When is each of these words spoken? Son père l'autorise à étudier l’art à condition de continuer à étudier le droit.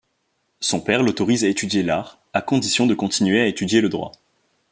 Son 0.61 0.79
père 0.81 1.03
l'autorise 1.03 1.43
à 1.43 1.47
étudier 1.47 1.83
l’art 1.83 2.17
à 2.33 2.41
condition 2.41 2.87
de 2.87 2.95
continuer 2.95 3.39
à 3.39 3.45
étudier 3.45 3.81
le 3.81 3.89
droit. 3.89 4.13